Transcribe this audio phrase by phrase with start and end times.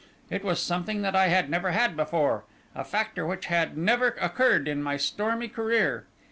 [0.31, 4.67] It was something that I had never had before, a factor which had never occurred
[4.67, 6.07] in my stormy career.